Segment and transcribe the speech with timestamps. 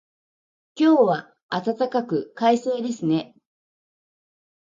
[0.75, 3.35] 今日は暖かく、快晴ですね。